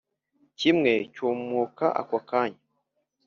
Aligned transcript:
ikime 0.47 0.93
cyumuka 1.13 1.85
ako 2.01 2.17
kanya. 2.29 2.61